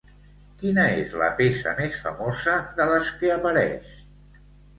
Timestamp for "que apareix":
3.21-3.95